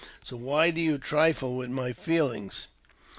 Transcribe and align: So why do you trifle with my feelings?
So 0.23 0.35
why 0.35 0.71
do 0.71 0.81
you 0.81 0.97
trifle 0.97 1.55
with 1.55 1.69
my 1.69 1.93
feelings? 1.93 2.65